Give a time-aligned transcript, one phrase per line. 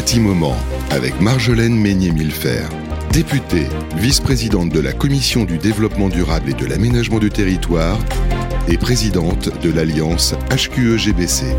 [0.00, 0.56] Bâti-Moment
[0.88, 2.64] avec Marjolaine Meignet-Millefer,
[3.12, 3.66] députée,
[3.96, 7.98] vice-présidente de la Commission du développement durable et de l'aménagement du territoire
[8.66, 11.54] et présidente de l'Alliance HQE-GBC.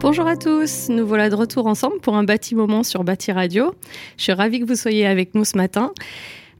[0.00, 3.74] Bonjour à tous, nous voilà de retour ensemble pour un bâti moment sur Bâti Radio.
[4.18, 5.90] Je suis ravie que vous soyez avec nous ce matin.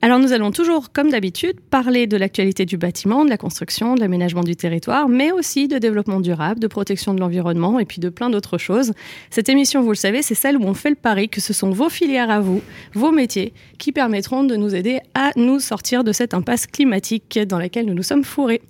[0.02, 4.00] Alors nous allons toujours, comme d'habitude, parler de l'actualité du bâtiment, de la construction, de
[4.00, 8.08] l'aménagement du territoire, mais aussi de développement durable, de protection de l'environnement et puis de
[8.08, 8.94] plein d'autres choses.
[9.28, 11.70] Cette émission, vous le savez, c'est celle où on fait le pari que ce sont
[11.70, 12.62] vos filières à vous,
[12.94, 17.58] vos métiers, qui permettront de nous aider à nous sortir de cette impasse climatique dans
[17.58, 18.62] laquelle nous nous sommes fourrés.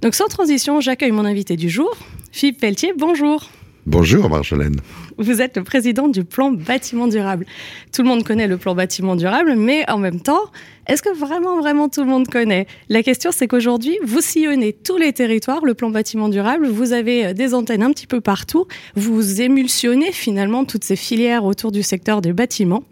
[0.00, 1.94] Donc sans transition, j'accueille mon invité du jour,
[2.32, 3.50] Philippe Pelletier, bonjour.
[3.86, 4.76] Bonjour Marjolaine.
[5.16, 7.46] Vous êtes le président du plan bâtiment durable.
[7.94, 10.42] Tout le monde connaît le plan bâtiment durable, mais en même temps,
[10.86, 12.66] est-ce que vraiment, vraiment tout le monde connaît?
[12.90, 17.26] La question, c'est qu'aujourd'hui, vous sillonnez tous les territoires, le plan bâtiment durable, vous avez
[17.26, 18.66] euh, des antennes un petit peu partout,
[18.96, 22.84] vous émulsionnez finalement toutes ces filières autour du secteur des bâtiments.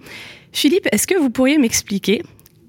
[0.53, 2.23] Philippe, est-ce que vous pourriez m'expliquer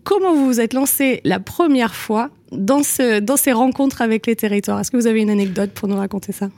[0.03, 2.81] comment vous vous êtes lancé la première fois dans,
[3.21, 4.81] dans ces rencontres avec les territoires?
[4.81, 6.49] Est-ce que vous avez une anecdote pour nous raconter ça?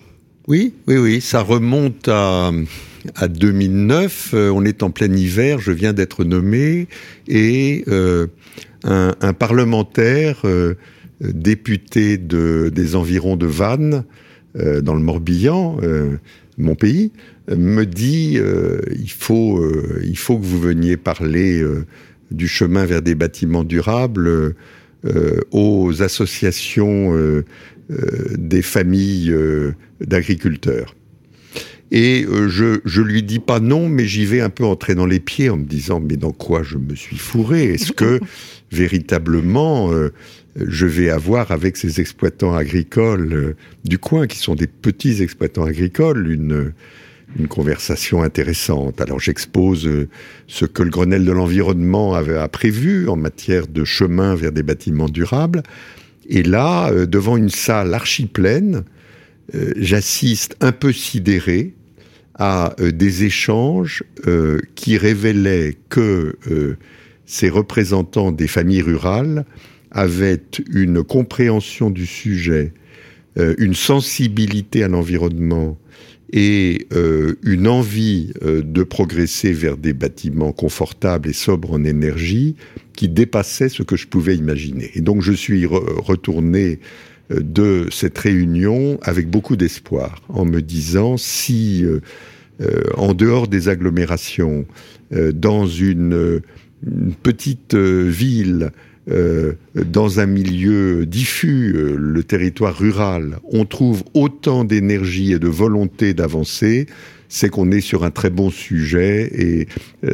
[0.47, 2.51] Oui, oui, oui, ça remonte à,
[3.15, 4.31] à 2009.
[4.33, 6.87] Euh, on est en plein hiver, je viens d'être nommé,
[7.27, 8.27] et euh,
[8.83, 10.75] un, parlementaire, euh,
[11.21, 14.03] député de, des environs de Vannes,
[14.53, 15.77] dans le Morbihan,
[16.57, 17.13] mon pays,
[17.47, 21.63] me dit il faut, que vous veniez parler
[22.31, 24.55] du chemin vers des bâtiments durables
[25.51, 27.15] aux associations
[28.37, 30.95] des familles euh, d'agriculteurs.
[31.91, 35.05] Et euh, je, je lui dis pas non, mais j'y vais un peu entrer dans
[35.05, 37.73] les pieds en me disant mais dans quoi je me suis fourré?
[37.73, 38.19] Est-ce que
[38.71, 39.91] véritablement
[40.55, 46.31] je vais avoir avec ces exploitants agricoles du coin, qui sont des petits exploitants agricoles,
[46.31, 46.71] une,
[47.37, 49.01] une conversation intéressante?
[49.01, 49.89] Alors j'expose
[50.47, 54.63] ce que le Grenelle de l'environnement avait a prévu en matière de chemin vers des
[54.63, 55.61] bâtiments durables.
[56.31, 58.85] Et là, euh, devant une salle archi pleine,
[59.53, 61.73] euh, j'assiste un peu sidéré
[62.35, 64.03] à euh, des échanges
[64.75, 66.37] qui révélaient que
[67.25, 69.45] ces représentants des familles rurales
[69.91, 72.73] avaient une compréhension du sujet,
[73.35, 75.77] une sensibilité à l'environnement
[76.33, 76.87] et
[77.43, 82.55] une envie de progresser vers des bâtiments confortables et sobres en énergie
[82.95, 84.91] qui dépassait ce que je pouvais imaginer.
[84.95, 86.79] Et donc je suis retourné
[87.31, 91.99] euh, de cette réunion avec beaucoup d'espoir, en me disant si euh,
[92.61, 94.65] euh, en dehors des agglomérations,
[95.33, 96.39] dans une,
[97.21, 98.71] petite ville,
[99.07, 106.85] dans un milieu diffus, le territoire rural, on trouve autant d'énergie et de volonté d'avancer,
[107.27, 109.67] c'est qu'on est sur un très bon sujet et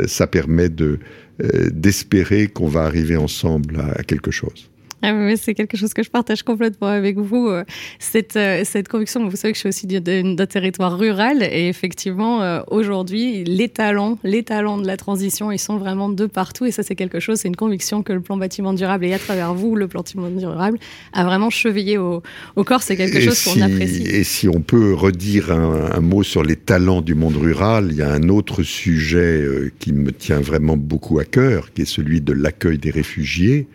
[0.08, 1.00] ça permet de
[1.44, 4.72] euh, d'espérer qu'on va arriver ensemble à, quelque chose.
[5.04, 7.48] Ah oui, c'est quelque chose que je partage complètement avec vous.
[7.50, 7.64] Euh,
[8.00, 12.64] cette, euh, cette conviction, vous savez que je suis aussi d'un territoire rural et effectivement,
[12.72, 16.82] aujourd'hui, les talents, les talents de la transition, ils sont vraiment de partout et ça,
[16.82, 19.76] c'est quelque chose, c'est une conviction que le plan bâtiment durable et à travers vous,
[19.76, 20.80] le plan bâtiment durable,
[21.14, 22.24] a vraiment chevillé au,
[22.56, 22.82] au corps.
[22.82, 24.04] C'est quelque chose qu'on apprécie.
[24.04, 27.98] Et si on peut redire un, un, mot sur les talents du monde rural, il
[27.98, 29.46] y a un autre sujet
[29.80, 33.68] qui me tient vraiment beaucoup à cœur, qui est celui de l'accueil des réfugiés.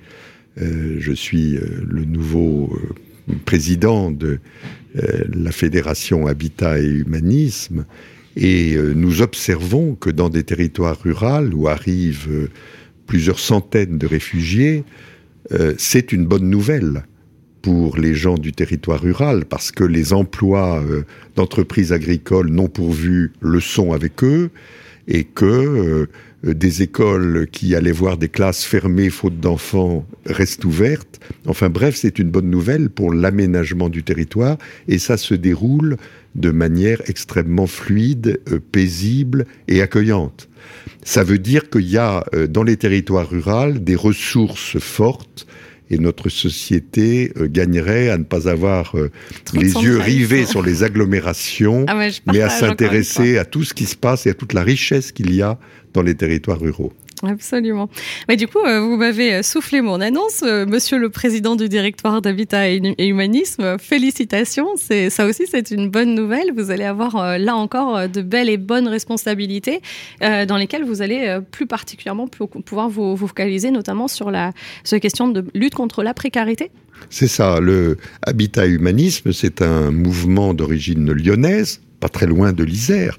[0.61, 4.39] Euh, je suis euh, le nouveau euh, président de
[4.95, 7.87] la Fédération Habitat et Humanisme,
[8.37, 12.51] et nous observons que dans des territoires ruraux où arrivent
[13.07, 14.85] plusieurs centaines de réfugiés,
[15.79, 17.05] c'est une bonne nouvelle
[17.63, 20.84] pour les gens du territoire rural parce que les emplois
[21.37, 24.51] d'entreprises agricoles non pourvus le sont avec eux
[25.09, 26.07] et que
[26.44, 31.20] des écoles qui allaient voir des classes fermées faute d'enfants restent ouvertes.
[31.47, 34.58] Enfin bref, c'est une bonne nouvelle pour l'aménagement du territoire
[34.88, 35.97] et ça se déroule
[36.34, 40.48] de manière extrêmement fluide, euh, paisible et accueillante.
[41.04, 45.47] Ça veut dire qu'il y a euh, dans les territoires ruraux des ressources fortes
[45.92, 48.97] et notre société gagnerait à ne pas avoir
[49.53, 53.97] les yeux rivés sur les agglomérations, ah mais à s'intéresser à tout ce qui se
[53.97, 55.59] passe et à toute la richesse qu'il y a
[55.92, 56.92] dans les territoires ruraux.
[57.22, 57.89] Absolument.
[58.28, 61.69] Mais du coup, euh, vous m'avez euh, soufflé mon annonce, euh, Monsieur le Président du
[61.69, 63.78] Directoire d'Habitat et Humanisme.
[63.78, 64.69] Félicitations.
[64.77, 66.53] C'est ça aussi, c'est une bonne nouvelle.
[66.53, 69.80] Vous allez avoir là encore de belles et bonnes responsabilités
[70.21, 74.53] dans lesquelles vous allez plus particulièrement pouvoir vous, focaliser, notamment sur la
[74.84, 76.71] sur la question de lutte contre la précarité.
[77.10, 77.60] C'est ça.
[77.60, 83.16] Le Habitat Humanisme, c'est un mouvement d'origine lyonnaise pas très loin de l'Isère,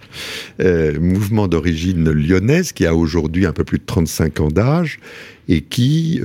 [1.00, 5.00] mouvement d'origine lyonnaise qui a aujourd'hui un peu plus de 35 ans d'âge
[5.48, 6.22] et qui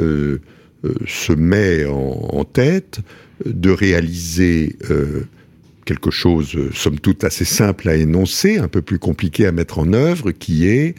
[1.07, 2.99] se met en, tête
[3.47, 4.77] de réaliser
[5.85, 9.93] quelque chose, somme toute, assez simple à énoncer, un peu plus compliqué à mettre en
[9.93, 10.97] œuvre, qui est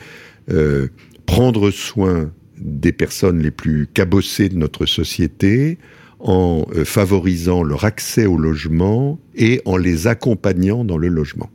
[1.26, 5.78] prendre soin des personnes les plus cabossées de notre société
[6.19, 11.50] en euh, favorisant leur accès au logement et en les accompagnant dans le logement.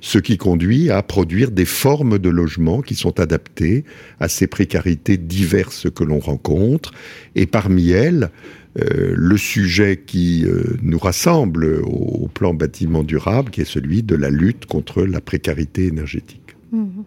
[0.00, 3.84] Ce qui conduit à produire des formes de logement qui sont adaptées
[4.20, 6.92] à ces précarités diverses que l'on rencontre.
[7.34, 8.30] Et parmi elles,
[8.78, 14.14] euh, le sujet qui euh, nous rassemble au, plan bâtiment durable, qui est celui de
[14.14, 16.56] la lutte contre la précarité énergétique.
[16.72, 17.02] Mmh.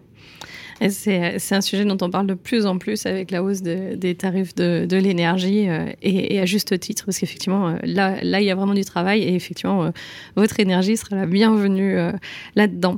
[0.80, 4.54] C'est un sujet dont on parle de plus en plus avec la hausse des tarifs
[4.54, 8.54] de, l'énergie euh, et, à juste titre, parce qu'effectivement, euh, là, là, il y a
[8.54, 9.90] vraiment du travail et effectivement, euh,
[10.36, 11.96] votre énergie sera la bienvenue
[12.56, 12.96] là-dedans.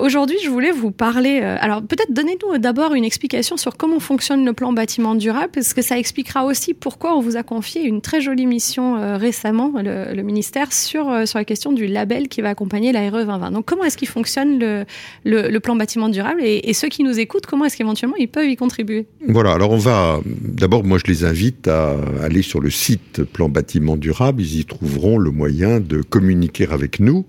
[0.00, 1.40] Aujourd'hui, je voulais vous parler.
[1.40, 5.82] alors, peut-être donnez-nous d'abord une explication sur comment fonctionne le plan bâtiment durable, parce que
[5.82, 10.72] ça expliquera aussi pourquoi on vous a confié une très jolie mission récemment, le, ministère,
[10.72, 13.50] sur, sur la question du label qui va accompagner la RE 2020.
[13.50, 14.84] Donc, comment est-ce qu'il fonctionne le,
[15.24, 18.28] le, le plan bâtiment durable et, et, ceux qui nous écoutent, comment est-ce qu'éventuellement ils
[18.28, 22.60] peuvent y contribuer Voilà, alors on va, d'abord moi je les invite à aller sur
[22.60, 27.26] le site Plan Bâtiment Durable, ils y trouveront le moyen de communiquer avec nous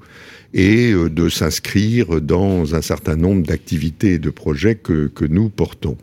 [0.53, 5.49] et euh, de s'inscrire dans un certain nombre d'activités et de projets que, que nous
[5.49, 5.97] portons.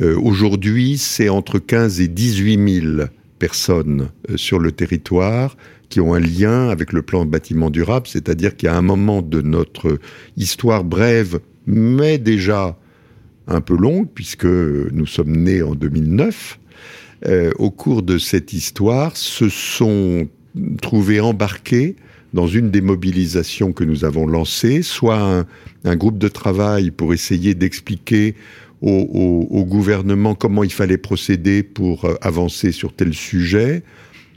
[0.00, 3.04] Euh, aujourd'hui, c'est entre 15 et 18 000
[3.38, 5.56] personnes euh, sur le territoire
[5.88, 9.98] qui ont un lien avec le plan bâtiment durable, c'est-à-dire qu'à un moment de notre
[10.36, 12.78] histoire brève mais déjà
[13.46, 16.58] un peu longue, puisque nous sommes nés en 2009.
[17.26, 20.28] Euh, au cours de cette histoire, se sont
[20.82, 21.96] trouvés embarqués
[22.32, 25.46] dans une des mobilisations que nous avons lancées, soit
[25.84, 28.34] un, groupe de travail pour essayer d'expliquer
[28.82, 33.82] au, gouvernement comment il fallait procéder pour euh, avancer sur tel sujet,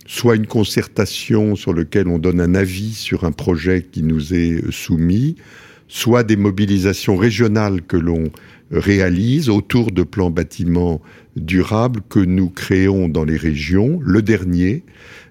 [0.06, 4.71] soit une concertation sur laquelle on donne un avis sur un projet qui nous est
[4.71, 5.35] soumis,
[5.88, 8.31] soit des mobilisations régionales que l'on
[8.72, 11.01] réalise autour de plans bâtiments
[11.36, 14.00] durables que nous créons dans les régions.
[14.04, 14.84] Le dernier,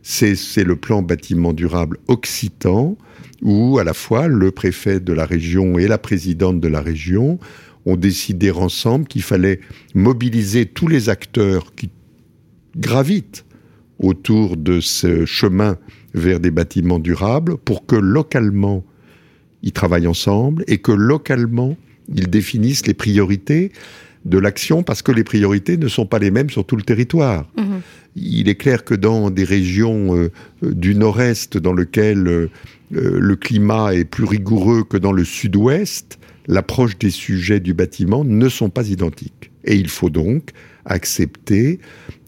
[0.02, 2.96] c'est le plan bâtiment durable occitan,
[3.42, 7.38] où à la fois le préfet de la région et la présidente de la région
[7.84, 9.60] ont décidé ensemble qu'il fallait
[9.94, 11.90] mobiliser tous les acteurs qui
[12.76, 13.44] gravitent
[13.98, 15.78] autour de ce chemin
[16.14, 18.84] vers des bâtiments durables pour que localement
[19.62, 21.76] ils travaillent ensemble et que localement,
[22.14, 23.72] ils définissent les priorités
[24.24, 27.46] de l'action parce que les priorités ne sont pas les mêmes sur tout le territoire.
[27.56, 27.80] Mhm.
[28.16, 30.30] Il est clair que dans des régions euh,
[30.62, 32.48] du nord-est dans lesquelles euh,
[32.90, 36.18] le climat est plus rigoureux que dans le sud-ouest,
[36.48, 39.50] l'approche des sujets du bâtiment ne sont pas identiques.
[39.64, 40.50] Et il faut donc
[40.84, 41.80] accepter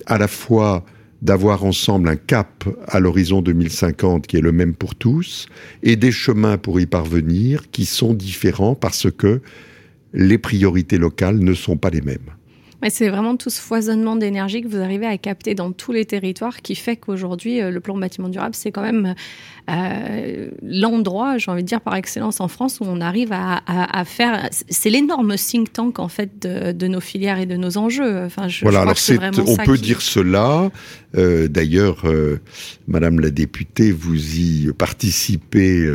[0.06, 0.84] à la fois
[1.22, 5.46] d'avoir ensemble un cap à l'horizon 2050 qui est le même pour tous
[5.82, 9.40] et des chemins pour y parvenir qui sont différents parce que
[10.12, 12.37] les priorités locales ne sont pas les mêmes.
[12.80, 16.04] Mais c'est vraiment tout ce foisonnement d'énergie que vous arrivez à capter dans tous les
[16.04, 19.16] territoires qui fait qu'aujourd'hui, euh, le plan bâtiment durable, c'est quand même
[19.68, 24.48] euh, l'endroit, j'ai envie de dire, par excellence en France où on arrive à, faire.
[24.68, 28.24] C'est l'énorme think tank, en fait, de, nos filières et de nos enjeux.
[28.24, 28.96] Enfin, je, voilà, alors
[29.46, 30.70] on peut dire cela.
[31.16, 32.04] Euh, d'ailleurs,
[32.86, 35.90] Madame la députée, vous y participez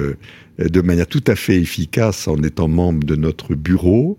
[0.60, 4.18] de manière tout à fait efficace en étant membre de notre bureau.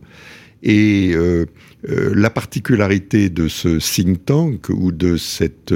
[0.64, 1.44] Et euh,
[1.88, 5.74] euh, la particularité de ce think tank ou de cette,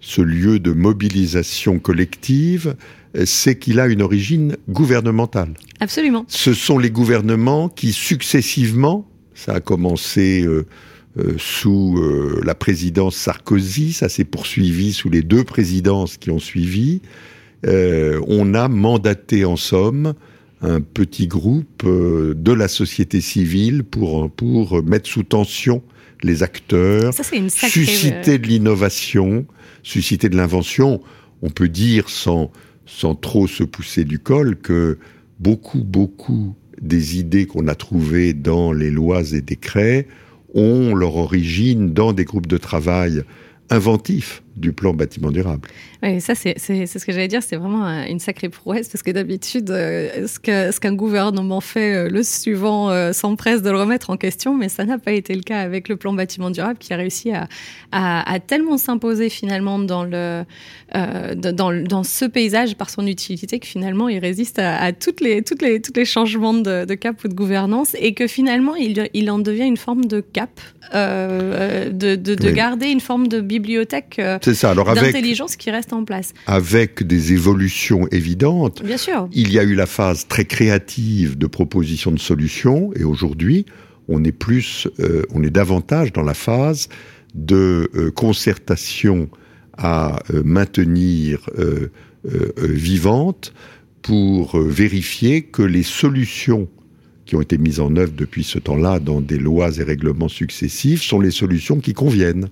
[0.00, 2.74] ce lieu de mobilisation collective,
[3.26, 5.52] c'est qu'il a une origine gouvernementale.
[5.80, 6.24] Absolument.
[6.28, 10.64] Ce sont les gouvernements qui successivement, ça a commencé euh,
[11.36, 12.02] sous
[12.42, 17.02] la présidence Sarkozy, ça s'est poursuivi sous les deux présidences qui ont suivi,
[17.66, 20.14] on a mandaté en somme
[20.62, 25.82] un petit groupe euh, de la société civile pour, pour mettre sous tension
[26.22, 29.44] les acteurs, susciter de l'innovation,
[29.82, 31.02] susciter de l'invention.
[31.42, 32.52] On peut dire sans,
[32.86, 34.98] sans trop se pousser du col que
[35.40, 40.06] beaucoup, beaucoup des idées qu'on a trouvées dans les lois et décrets
[40.54, 43.24] ont leur origine dans des groupes de travail
[43.70, 45.68] inventifs du plan bâtiment durable.
[46.02, 49.70] Oui, ça, c'est ce que j'allais dire, c'est vraiment une sacrée prouesse, parce que d'habitude,
[49.70, 54.16] euh, ce qu'un ce gouvernement fait, euh, le suivant euh, s'empresse de le remettre en
[54.16, 56.96] question, mais ça n'a pas été le cas avec le plan bâtiment durable, qui a
[56.96, 57.48] réussi à,
[57.92, 60.44] à, tellement s'imposer finalement dans, le,
[60.92, 65.62] dans, dans, ce paysage par son utilité que finalement, il résiste à, toutes les, toutes
[65.62, 69.30] les, toutes les changements de, de, cap ou de gouvernance, et que finalement, il, il
[69.30, 70.60] en devient une forme de cap,
[70.92, 74.70] de, de, de garder une forme de bibliothèque c'est ça.
[74.70, 76.34] Alors avec d'intelligence qui reste en place.
[76.46, 78.82] Avec des évolutions évidentes.
[78.82, 79.28] Bien sûr.
[79.32, 83.66] Il y a eu la phase très créative de proposition de solutions et aujourd'hui,
[84.08, 86.88] on est plus, euh, on est davantage dans la phase
[87.34, 89.28] de euh, concertation
[89.76, 91.48] à euh, maintenir
[92.56, 93.52] vivante
[94.00, 96.68] pour vérifier que les solutions
[97.26, 101.02] qui ont été mises en œuvre depuis ce temps-là dans des lois et règlements successifs
[101.02, 102.48] sont les solutions qui conviennent.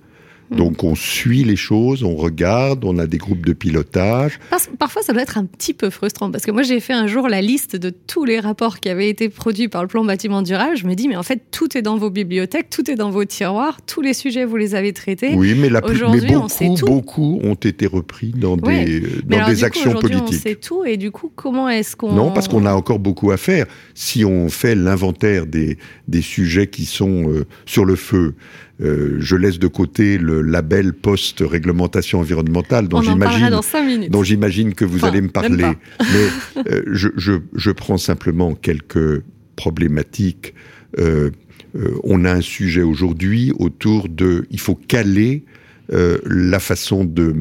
[0.51, 0.57] Mm.
[0.57, 4.39] Donc on suit les choses, on regarde, on a des groupes de pilotage.
[4.79, 7.29] parfois ça doit être un petit peu frustrant parce que moi j'ai fait un jour
[7.29, 10.77] la liste de tous les rapports qui avaient été produits par le plan bâtiment durable.
[10.77, 13.25] Je me dis mais en fait tout est dans vos bibliothèques, tout est dans vos
[13.25, 15.35] tiroirs, tous les sujets vous les avez traités.
[15.35, 16.87] Oui mais, la aujourd'hui, beaucoup, on sait tout.
[16.87, 20.25] beaucoup ont été repris dans des, dans des actions coup, politiques.
[20.29, 22.13] On sait tout et du coup comment est-ce qu'on...
[22.13, 23.67] Non parce qu'on a encore beaucoup à faire.
[23.95, 25.79] Si on fait l'inventaire des,
[26.09, 28.35] des sujets qui sont euh, sur le feu,
[28.83, 35.05] euh, je laisse de côté le label post-réglementation environnementale dont j'imagine dont j'imagine que vous
[35.05, 35.65] allez me parler.
[36.01, 39.23] Mais euh, je, je, je, prends simplement quelques
[39.57, 40.55] problématiques.
[40.99, 41.31] Euh,
[41.77, 45.45] euh on a un sujet aujourd'hui autour de il faut caler
[45.93, 47.35] euh, la façon de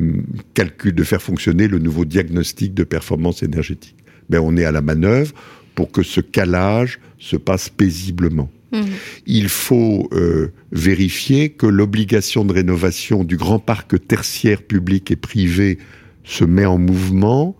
[0.55, 3.95] calcul de faire fonctionner le nouveau diagnostic de performance énergétique.
[4.29, 5.33] Ben on est à la manœuvre
[5.75, 8.49] pour que ce calage se passe paisiblement.
[8.71, 8.81] Mmh.
[9.25, 15.79] Il faut euh, vérifier que l'obligation de rénovation du grand parc tertiaire public et privé
[16.23, 17.55] se met en mouvement.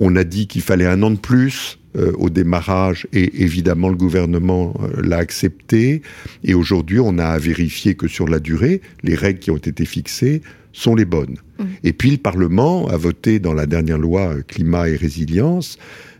[0.00, 3.96] On a dit qu'il fallait un an de plus euh, au démarrage et évidemment le
[3.96, 6.02] gouvernement euh, l'a accepté.
[6.42, 9.84] Et aujourd'hui, on a à vérifier que sur la durée, les règles qui ont été
[9.84, 10.42] fixées
[10.72, 11.36] sont les bonnes.
[11.58, 11.64] Mmh.
[11.84, 15.78] Et puis le Parlement a voté dans la dernière loi climat et résilience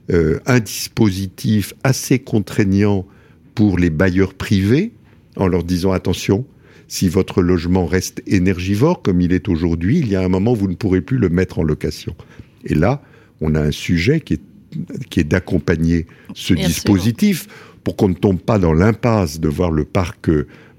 [0.08, 3.08] un dispositif assez contraignant
[3.56, 4.92] pour les bailleurs privés
[5.34, 6.46] en leur disant attention,
[6.86, 10.56] si votre logement reste énergivore comme il est aujourd'hui, il y a un moment où
[10.56, 12.14] vous ne pourrez plus le mettre en location.
[12.64, 13.02] Et là,
[13.40, 14.40] on a un sujet qui est,
[15.10, 17.48] qui est d'accompagner ce dispositif
[17.86, 20.28] pour qu'on ne tombe pas dans l'impasse de voir le parc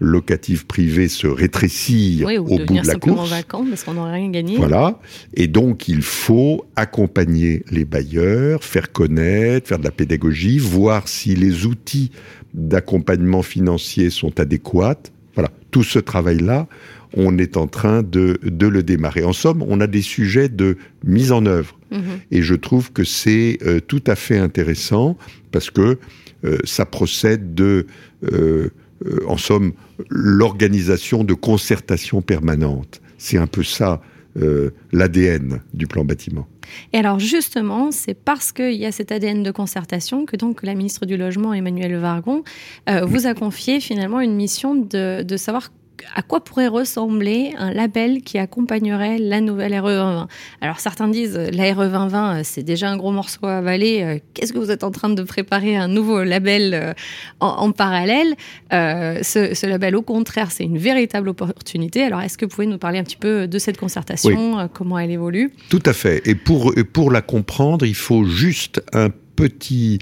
[0.02, 3.30] locatif privé se rétrécir au bout de la course.
[3.30, 4.58] Vacant parce qu'on n'aurait rien gagné.
[4.58, 5.00] Voilà.
[5.34, 11.34] Et donc, il faut accompagner les bailleurs, faire connaître, faire de la pédagogie, voir si
[11.34, 12.12] les outils
[12.54, 15.14] d'accompagnement financier sont adéquates.
[15.34, 16.68] Voilà, tout ce travail-là,
[17.16, 19.24] on est en train de, de, le démarrer.
[19.24, 21.77] En somme, on a des sujets de mise en œuvre.
[21.92, 22.20] Mhm.
[22.32, 25.18] Et je trouve que c'est euh, tout à fait intéressant
[25.52, 25.98] parce que
[26.46, 27.88] euh, ça procède de,
[28.32, 28.70] euh,
[29.28, 29.74] en somme,
[30.10, 33.02] l'organisation de concertation permanente.
[33.18, 34.02] C'est un peu ça
[34.92, 36.48] l'ADN du plan bâtiment.
[36.94, 40.76] Et alors justement, c'est parce qu'il y a cet ADN de concertation que donc la
[40.76, 42.44] ministre du Logement, Emmanuel Vargon,
[42.88, 45.72] vous a confié finalement une mission de, de savoir
[46.16, 50.28] à quoi pourrait ressembler un label qui accompagnerait la nouvelle RE 2020
[50.62, 54.02] Alors certains disent la RE 2020 c'est déjà un gros morceau à avaler.
[54.02, 56.94] Euh, qu'est-ce que vous êtes en train de préparer un nouveau label euh,
[57.40, 58.36] en, parallèle?
[58.74, 62.04] Euh, ce, label au contraire c'est une véritable opportunité.
[62.04, 65.12] Alors est-ce que vous pouvez nous parler un petit peu de cette concertation, comment elle
[65.12, 65.52] évolue?
[65.70, 66.28] Tout à fait.
[66.28, 70.00] Et pour, pour la comprendre, il faut juste un petit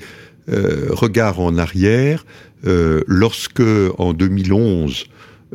[0.48, 2.26] regard en arrière.
[2.64, 3.64] lorsque
[3.98, 5.06] en 2011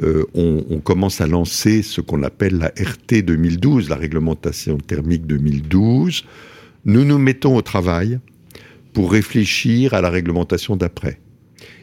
[0.03, 6.25] euh, on, commence à lancer ce qu'on appelle la RT 2012, la réglementation thermique 2012.
[6.87, 8.19] Nous nous mettons au travail
[8.93, 11.21] pour réfléchir à la réglementation d'après.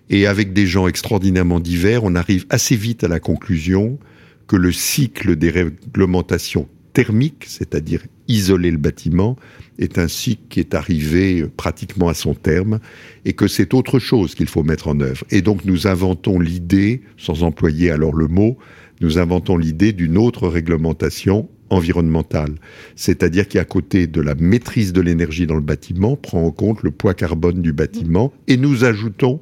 [0.10, 4.00] Et avec des gens extraordinairement divers, on arrive assez vite à la conclusion
[4.48, 9.36] que le cycle des réglementations thermiques, c'est-à-dire isoler le bâtiment,
[9.80, 12.80] est un cycle qui est arrivé pratiquement à son terme
[13.26, 15.24] et que c'est autre chose qu'il faut mettre en œuvre.
[15.30, 18.58] Et donc nous inventons l'idée, sans employer alors le mot,
[19.02, 22.56] nous inventons l'idée d'une autre réglementation environnementale,
[22.96, 26.82] c'est-à-dire qui à côté de la maîtrise de l'énergie dans le bâtiment prend en compte
[26.82, 29.42] le poids carbone du bâtiment et nous ajoutons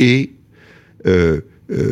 [0.00, 0.32] et
[1.06, 1.40] euh,
[1.70, 1.90] euh,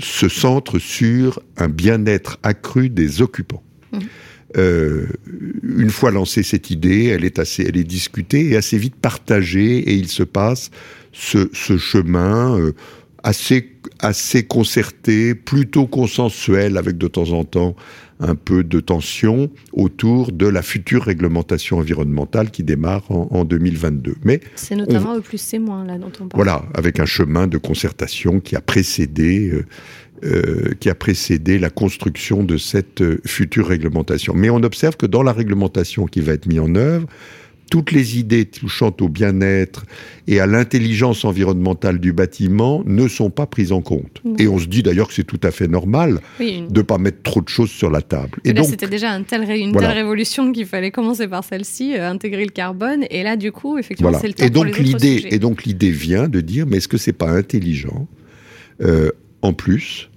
[0.00, 3.62] se centre sur un bien-être accru des occupants.
[3.92, 3.98] Mmh.
[4.56, 5.06] Euh,
[5.62, 9.78] une fois lancée cette idée, elle est assez, elle est discutée et assez vite partagée,
[9.78, 10.70] et il se passe
[11.12, 11.48] ce,
[11.78, 12.72] chemin euh,
[13.22, 17.76] assez, assez concerté, plutôt consensuel, avec de temps en temps
[18.18, 24.14] un peu de tension autour de la future réglementation environnementale qui démarre en, 2022.
[24.24, 26.30] Mais c'est notamment au plus c'est moins là dont on parle.
[26.34, 29.50] Voilà, avec un chemin de concertation qui a précédé.
[29.50, 29.66] Euh,
[30.24, 34.34] euh, qui a précédé la construction de cette euh, future réglementation.
[34.34, 37.06] Mais on observe que dans la réglementation qui va être mise en œuvre,
[37.70, 39.84] toutes les idées touchant au bien-être
[40.26, 44.22] et à l'intelligence environnementale du bâtiment ne sont pas prises en compte.
[44.38, 47.22] Et on se dit d'ailleurs que c'est tout à fait normal de ne pas mettre
[47.22, 48.38] trop de choses sur la table.
[48.44, 52.50] Et, là, c'était déjà une telle révolution qu'il fallait commencer par celle-ci, euh, intégrer le
[52.50, 53.04] carbone.
[53.10, 55.64] Et là, du coup, effectivement, c'est le temps et donc, pour les l'idée, Et donc
[55.64, 58.06] l'idée vient de dire, mais est-ce que c'est pas intelligent,
[58.82, 59.10] euh,
[59.42, 60.10] en plus,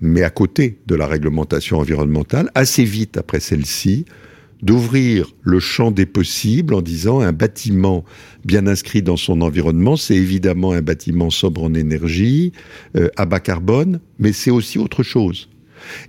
[0.00, 4.04] mais à côté de la réglementation environnementale, assez vite après celle-ci,
[4.62, 8.04] d'ouvrir le champ des possibles en disant un bâtiment
[8.44, 12.52] bien inscrit dans son environnement, c'est évidemment un bâtiment sobre en énergie,
[12.96, 15.48] euh, à bas carbone, mais c'est aussi autre chose.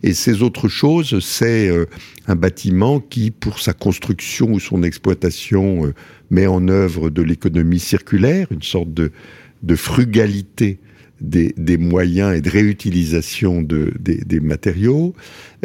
[0.03, 1.85] Et ces autres choses, c'est euh,
[2.27, 5.93] un bâtiment qui, pour sa construction ou son exploitation, euh,
[6.29, 9.11] met en œuvre de l'économie circulaire, une sorte de,
[9.63, 10.79] de frugalité
[11.21, 15.13] des, moyens et de réutilisation de, des, matériaux,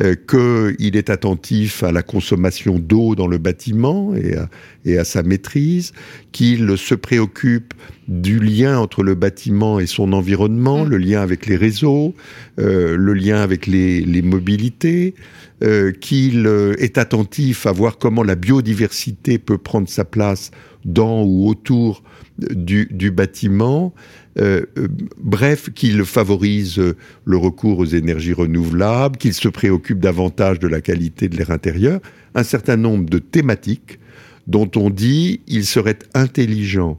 [0.01, 4.49] euh, qu'il est attentif à la consommation d'eau dans le bâtiment et à,
[4.85, 5.93] et à sa maîtrise,
[6.33, 7.75] qu'il se préoccupe
[8.07, 10.89] du lien entre le bâtiment et son environnement, mm.
[10.89, 12.15] le lien avec les réseaux,
[12.59, 15.15] euh, le lien avec les, les mobilités,
[15.63, 16.47] euh, qu'il
[16.79, 20.53] est attentif à voir comment la biodiversité peut prendre sa place
[20.85, 22.03] dans ou autour
[22.51, 23.95] du, bâtiment,
[24.39, 26.81] euh, euh, bref, qu'il favorise
[27.25, 32.01] le recours aux énergies renouvelables, qu'il se préoccupe davantage de la qualité de l'air intérieur,
[32.35, 33.99] un certain nombre de thématiques
[34.47, 36.99] dont on dit il serait intelligent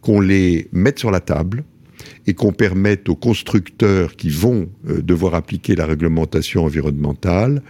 [0.00, 1.64] qu'on les mette sur la table
[2.26, 7.62] et qu'on permette aux constructeurs qui vont euh, devoir appliquer la réglementation environnementale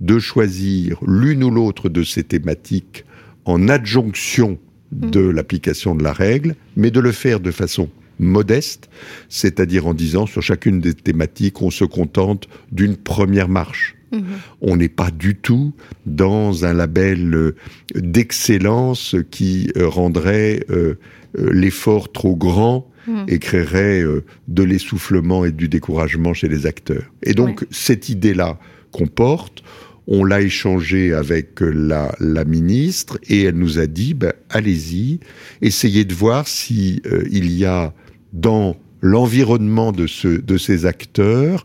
[0.00, 3.04] de choisir l'une ou l'autre de ces thématiques
[3.44, 4.58] en adjonction
[4.92, 8.88] de l'application de la règle, mais de le faire de façon modeste,
[9.28, 13.96] c'est-à-dire en disant sur chacune des thématiques, on se contente d'une première marche.
[14.12, 14.24] Mhm.
[14.60, 15.72] On n'est pas du tout
[16.06, 17.56] dans un label euh,
[17.94, 20.98] d'excellence qui euh, rendrait euh,
[21.34, 23.24] l'effort trop grand mhm.
[23.28, 24.04] et créerait
[24.48, 27.10] de l'essoufflement et du découragement chez les acteurs.
[27.22, 28.58] Et donc cette idée-là
[28.90, 29.64] qu'on porte,
[30.06, 32.12] on l'a échangé avec la,
[32.44, 35.20] ministre et elle nous a dit ben, allez-y,
[35.60, 37.94] essayez de voir si il y a
[38.32, 41.64] dans l'environnement de, ce, de ces acteurs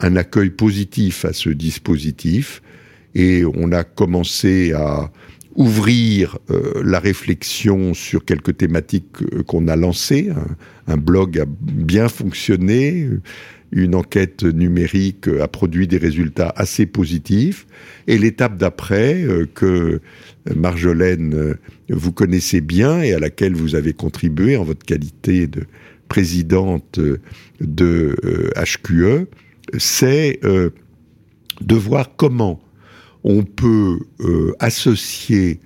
[0.00, 2.62] un accueil positif à ce dispositif
[3.14, 5.10] et on a commencé à
[5.54, 10.30] ouvrir euh, la réflexion sur quelques thématiques euh, qu'on a lancées.
[10.86, 13.08] Un, blog a bien fonctionné,
[13.72, 17.66] une enquête numérique a produit des résultats assez positifs.
[18.06, 20.00] Et l'étape d'après, euh, que
[20.54, 21.56] Marjolaine,
[21.88, 25.64] vous connaissez bien et à laquelle vous avez contribué en votre qualité de
[26.08, 27.00] présidente
[27.60, 28.16] de
[28.56, 29.24] HQE, euh,
[29.78, 30.70] c'est euh,
[31.60, 32.60] de voir comment
[33.24, 35.60] on peut euh, associer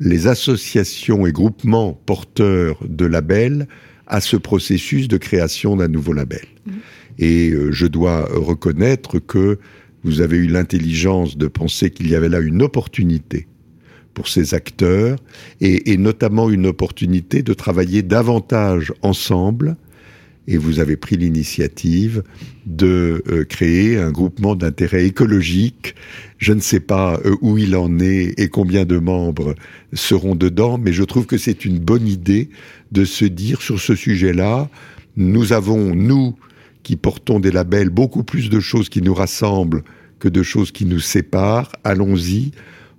[0.00, 3.68] les associations et groupements porteurs de labels
[4.06, 6.44] à ce processus de création d'un nouveau label.
[6.66, 6.72] Mmh.
[7.18, 9.58] Et je dois reconnaître que
[10.04, 13.46] vous avez eu l'intelligence de penser qu'il y avait là une opportunité
[14.14, 15.18] pour ces acteurs
[15.60, 19.76] et, notamment une opportunité de travailler davantage ensemble.
[20.46, 22.22] Et vous avez pris l'initiative
[22.66, 25.94] de euh, créer un groupement d'intérêt écologique.
[26.36, 29.54] Je ne sais pas euh, où il en est et combien de membres
[29.94, 32.50] seront dedans, mais je trouve que c'est une bonne idée
[32.92, 34.68] de se dire sur ce sujet-là,
[35.16, 36.36] nous avons, nous,
[36.84, 39.82] qui portons des labels, beaucoup plus de choses qui nous rassemblent
[40.20, 41.72] que de choses qui nous séparent.
[41.82, 42.52] Allons-y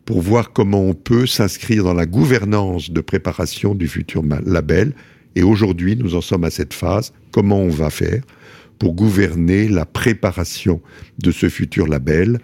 [0.03, 4.93] pour voir comment on peut s'inscrire dans la gouvernance de préparation du futur label.
[5.35, 7.13] Et aujourd'hui, nous en sommes à cette phase.
[7.31, 8.21] Comment on va faire
[8.79, 10.81] pour gouverner la préparation
[11.19, 12.39] de ce futur label?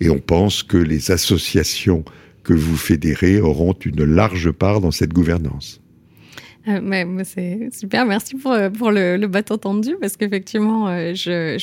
[0.00, 2.04] Et on pense que les associations
[2.42, 5.80] que vous fédérez auront une large part dans cette gouvernance.
[6.76, 11.14] Euh, mais, c'est super, merci pour, euh, pour le, le bâton tendu parce qu'effectivement, euh,
[11.14, 11.56] je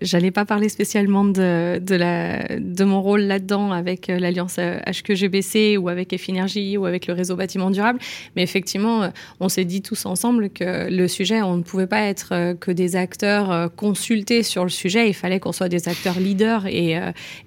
[0.00, 5.88] j'allais pas parler spécialement de, de, la, de mon rôle là-dedans avec l'alliance HQGBC ou
[5.88, 7.98] avec Effinergie ou avec le réseau bâtiment durable,
[8.34, 12.54] mais effectivement, on s'est dit tous ensemble que le sujet, on ne pouvait pas être
[12.58, 16.98] que des acteurs consultés sur le sujet, il fallait qu'on soit des acteurs leaders et,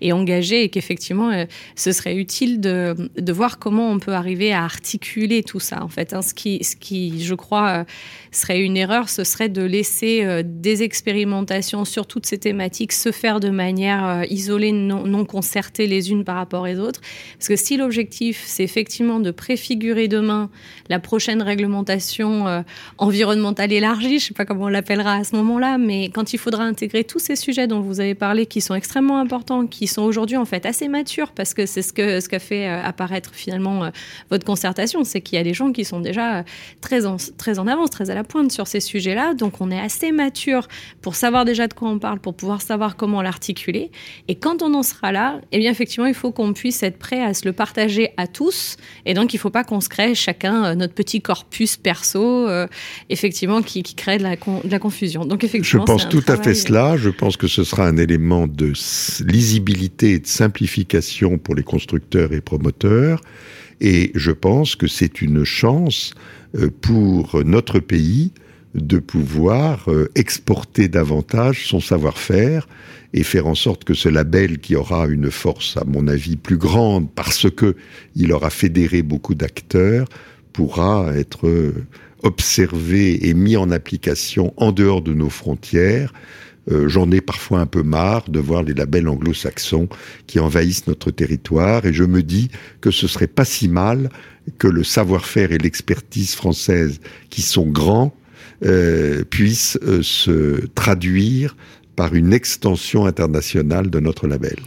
[0.02, 1.46] et engagés et qu'effectivement,
[1.76, 5.90] ce serait utile de, de voir comment on peut arriver à articuler tout ça en
[5.90, 7.86] fait, hein, ce qui, ce qui je crois,
[8.32, 13.40] serait une erreur, ce serait de laisser des expérimentations sur toutes ces thématiques se faire
[13.40, 17.02] de manière isolée, non, non concertée les unes par rapport aux autres.
[17.38, 20.50] Parce que si l'objectif, c'est effectivement de préfigurer demain
[20.90, 22.64] la prochaine réglementation
[22.98, 26.38] environnementale élargie, je ne sais pas comment on l'appellera à ce moment-là, mais quand il
[26.38, 30.04] faudra intégrer tous ces sujets dont vous avez parlé, qui sont extrêmement importants, qui sont
[30.04, 33.32] aujourd'hui en fait assez matures, parce que c'est ce que ce qu'a fait euh, apparaître
[33.34, 33.90] finalement euh,
[34.30, 36.44] votre concertation, c'est qu'il y a des gens qui sont déjà euh,
[36.82, 39.80] très en, très en avance, très à la pointe sur ces sujets-là, donc on est
[39.80, 40.68] assez mature
[41.02, 43.92] pour savoir déjà de quoi on parle, pour pouvoir savoir comment l'articuler,
[44.28, 47.24] et quand on en sera là, eh bien effectivement il faut qu'on puisse être prêt
[47.24, 50.16] à se le partager à tous, et donc il ne faut pas qu'on se crée
[50.16, 52.48] chacun notre petit corpus perso,
[53.10, 55.26] effectivement qui, qui crée de la, de la confusion.
[55.26, 56.98] Donc effectivement, je pense tout à fait cela.
[56.98, 58.74] Je pense que ce sera un élément de
[59.26, 63.22] lisibilité et de simplification pour les constructeurs et promoteurs.
[63.82, 66.14] Et je pense que c'est une chance
[66.58, 68.32] euh, pour notre pays
[68.76, 72.68] de pouvoir euh, exporter davantage son savoir-faire
[73.14, 76.58] et faire en sorte que ce label qui aura une force, à mon avis, plus
[76.58, 77.76] grande parce que
[78.16, 80.08] il aura fédéré beaucoup d'acteurs,
[80.54, 81.86] pourra être euh,
[82.22, 86.14] observé et mis en application en dehors de nos frontières.
[86.72, 89.90] Euh, j'en ai parfois un peu marre de voir les labels anglo-saxons
[90.28, 92.50] qui envahissent notre territoire et je me dis
[92.82, 94.10] que ce serait pas si mal
[94.58, 98.14] que le savoir-faire et l'expertise française qui sont grands
[98.66, 101.56] euh, puissent euh, se traduire
[101.96, 104.58] par une extension internationale de notre label.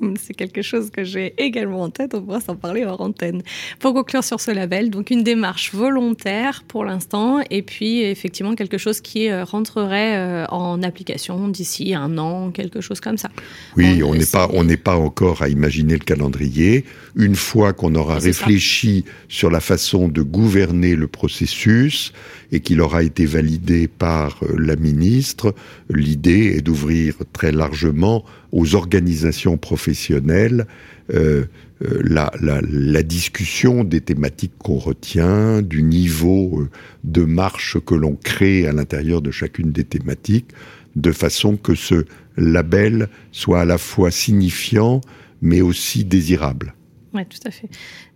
[0.20, 3.42] C'est quelque chose que j'ai également en tête, on pourra s'en parler hors antenne.
[3.78, 8.78] Pour conclure sur ce label, donc une démarche volontaire pour l'instant, et puis effectivement quelque
[8.78, 13.30] chose qui euh, rentrerait euh, en application d'ici un an, quelque chose comme ça.
[13.76, 16.84] Oui, on n'est pas, on n'est pas encore à imaginer le calendrier.
[17.16, 22.12] Une fois qu'on aura réfléchi sur la façon de gouverner le processus
[22.52, 25.54] et qu'il aura été validé par euh, la ministre,
[25.88, 30.66] l'idée est d'ouvrir très largement aux organisations professionnelles
[31.14, 31.44] euh,
[31.82, 36.70] euh, la, la, discussion des thématiques qu'on retient, du niveau euh,
[37.04, 40.50] de marche que l'on crée à l'intérieur de chacune des thématiques,
[40.94, 42.04] de façon que ce
[42.36, 45.00] label soit à la fois signifiant
[45.40, 46.74] mais aussi désirable.
[47.14, 47.68] Oui, tout à fait.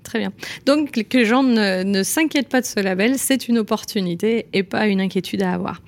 [0.05, 0.33] Très bien.
[0.67, 4.87] Donc, que les gens ne, s'inquiètent pas de ce label, c'est une opportunité et pas
[4.87, 5.81] une inquiétude à avoir.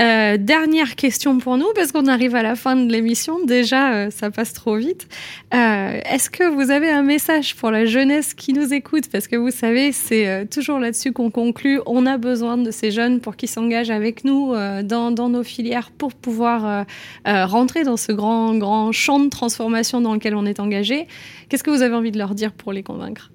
[0.00, 3.42] Euh, dernière question pour nous, parce qu'on arrive à la fin de l'émission.
[3.44, 5.08] Déjà, euh, ça passe trop vite.
[5.54, 9.04] Euh, est-ce que vous avez un message pour la jeunesse qui nous écoute?
[9.10, 11.80] Parce que vous savez, c'est toujours là-dessus qu'on conclut.
[11.86, 15.90] On a besoin de ces jeunes pour qu'ils s'engagent avec nous dans, dans, nos filières
[15.90, 16.84] pour pouvoir
[17.24, 21.06] rentrer dans ce grand, grand champ de transformation dans lequel on est engagé.
[21.48, 23.30] Qu'est-ce que vous avez envie de leur dire pour les convaincre?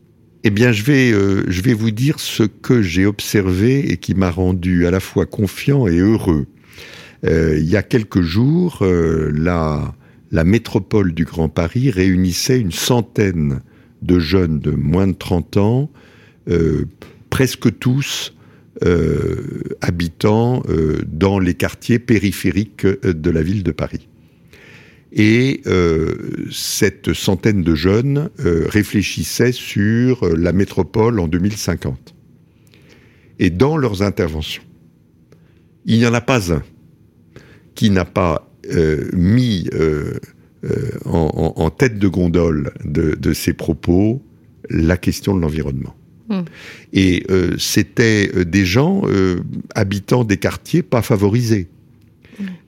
[0.45, 4.15] Eh bien, je vais, euh, je vais vous dire ce que j'ai observé et qui
[4.15, 6.47] m'a rendu à la fois confiant et heureux.
[7.25, 9.93] Euh, il y a quelques jours, euh, la,
[10.32, 13.60] la métropole du Grand Paris réunissait une centaine
[14.02, 15.91] de jeunes de moins de 30 ans,
[17.30, 18.34] presque tous
[19.82, 20.63] habitants
[21.06, 24.08] dans les quartiers périphériques de la ville de Paris.
[25.11, 32.13] Et euh, cette centaine de jeunes euh, réfléchissaient sur euh, la métropole en 2050.
[33.39, 34.63] Et dans leurs interventions,
[35.85, 36.61] il n'y en a pas un
[37.73, 38.45] qui n'a pas
[39.13, 39.69] mis
[41.05, 44.21] en, tête de gondole de, de, ses propos
[44.69, 45.95] la question de l'environnement.
[46.27, 46.41] Mmh.
[46.91, 47.25] Et
[47.57, 49.03] c'était des gens
[49.73, 51.69] habitant des quartiers pas favorisés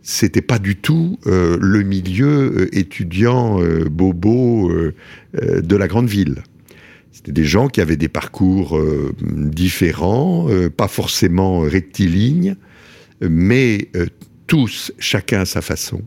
[0.01, 4.71] c'était pas du tout euh, le milieu euh, étudiant euh, bobo
[5.33, 6.43] de la grande ville.
[7.11, 8.79] C'était des gens qui avaient des parcours
[9.21, 12.55] différents, pas forcément rectilignes,
[13.21, 13.89] mais
[14.47, 16.01] tous, chacun à sa façon,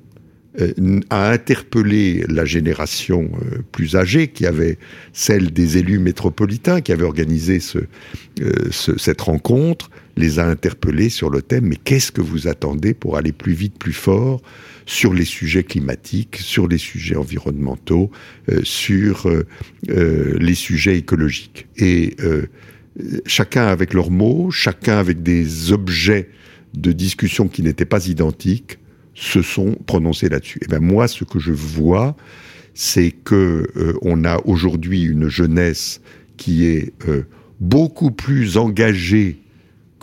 [1.11, 3.31] a interpellé la génération
[3.71, 4.79] plus âgée, qui avait
[5.13, 7.79] celle des élus métropolitains, qui avaient organisé ce,
[8.71, 13.33] cette rencontre, les a interpellés sur le thème, mais qu'est-ce que vous attendez pour aller
[13.33, 14.43] plus vite, plus fort
[14.87, 18.11] sur les sujets climatiques, sur les sujets environnementaux,
[18.49, 19.47] euh, sur euh,
[19.89, 21.67] euh, les sujets écologiques?
[21.77, 22.17] Et
[23.27, 26.31] chacun avec leurs mots, chacun avec des objets
[26.75, 28.79] de discussion qui n'étaient pas identiques,
[29.15, 30.61] se sont prononcés là-dessus.
[30.63, 32.17] Et ben moi, ce que je vois,
[32.75, 33.69] c'est que
[34.03, 36.01] on a aujourd'hui une jeunesse
[36.37, 36.93] qui est
[37.61, 39.44] beaucoup plus engagée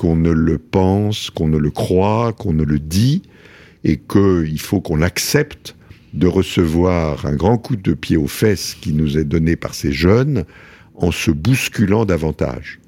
[0.01, 3.21] qu'on ne le pense, qu'on ne le croit, qu'on ne le dit,
[3.83, 5.75] et qu'il faut qu'on accepte
[6.15, 9.91] de recevoir un grand coup de pied aux fesses qui nous est donné par ces
[9.91, 10.45] jeunes
[10.95, 12.79] en se bousculant davantage.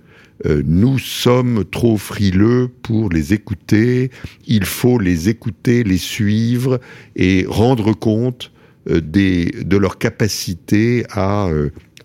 [0.66, 4.10] nous sommes trop frileux pour les écouter.
[4.48, 6.80] Il faut les écouter, les suivre
[7.16, 8.52] et rendre compte
[8.90, 11.48] des, de leur capacité à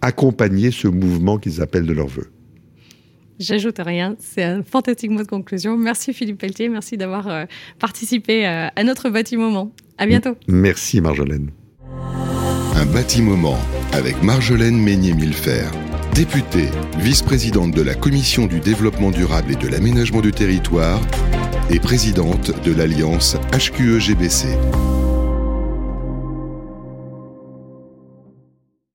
[0.02, 2.30] accompagner ce mouvement qu'ils appellent de leur vœu.
[3.38, 5.76] J'ajoute rien, c'est un fantastique mot de conclusion.
[5.76, 7.44] Merci Philippe Pelletier, merci d'avoir euh,
[7.78, 9.72] participé euh, à notre bâtiment.
[9.96, 10.36] À bientôt.
[10.46, 11.50] Merci Marjolaine.
[12.74, 13.56] Un bâtiment
[13.92, 15.66] avec Marjolaine Meignet-Millefer,
[16.14, 21.00] députée, vice-présidente de la Commission du développement durable et de l'aménagement du territoire
[21.70, 24.97] et présidente de l'Alliance HQE-GBC.